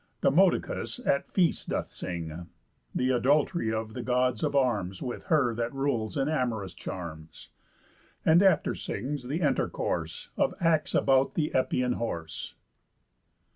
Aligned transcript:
Demodocus, 0.23 0.99
at 1.05 1.31
feast, 1.31 1.69
doth 1.69 1.93
sing 1.93 2.47
Th' 2.97 3.11
adult'ry 3.11 3.71
of 3.71 3.93
the 3.93 4.01
God 4.01 4.43
of 4.43 4.55
Arms 4.55 4.99
With 4.99 5.25
Her 5.25 5.53
that 5.53 5.71
rules 5.75 6.17
in 6.17 6.27
amorous 6.27 6.73
charms; 6.73 7.49
And 8.25 8.41
after 8.41 8.73
sings 8.73 9.25
the 9.27 9.41
entercourse 9.43 10.29
Of 10.37 10.55
acts 10.59 10.95
about 10.95 11.35
th' 11.35 11.53
Epæan 11.53 11.93
horse. 11.97 12.55